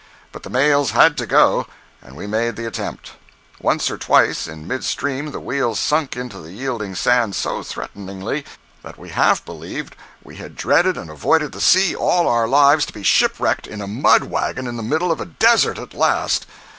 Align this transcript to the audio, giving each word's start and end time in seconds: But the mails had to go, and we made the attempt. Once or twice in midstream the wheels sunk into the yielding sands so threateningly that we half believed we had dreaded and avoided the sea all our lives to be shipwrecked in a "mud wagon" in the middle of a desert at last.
But 0.31 0.41
the 0.41 0.49
mails 0.49 0.89
had 0.97 1.15
to 1.17 1.27
go, 1.27 1.67
and 2.01 2.15
we 2.15 2.25
made 2.25 2.55
the 2.55 2.65
attempt. 2.65 3.11
Once 3.59 3.91
or 3.91 3.99
twice 3.99 4.47
in 4.47 4.65
midstream 4.67 5.29
the 5.29 5.39
wheels 5.39 5.79
sunk 5.79 6.15
into 6.17 6.39
the 6.41 6.51
yielding 6.53 6.95
sands 6.95 7.37
so 7.37 7.61
threateningly 7.61 8.43
that 8.81 8.97
we 8.97 9.09
half 9.09 9.45
believed 9.45 9.95
we 10.23 10.37
had 10.37 10.55
dreaded 10.55 10.97
and 10.97 11.11
avoided 11.11 11.51
the 11.51 11.61
sea 11.61 11.93
all 11.95 12.27
our 12.27 12.47
lives 12.47 12.87
to 12.87 12.93
be 12.93 13.03
shipwrecked 13.03 13.67
in 13.67 13.79
a 13.79 13.85
"mud 13.85 14.23
wagon" 14.23 14.65
in 14.65 14.75
the 14.75 14.81
middle 14.81 15.11
of 15.11 15.21
a 15.21 15.25
desert 15.25 15.77
at 15.77 15.93
last. 15.93 16.47